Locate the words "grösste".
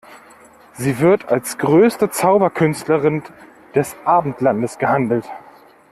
1.59-2.09